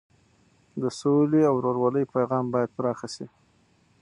[0.81, 3.27] د سولې او ورورولۍ پیغام باید پراخه شي.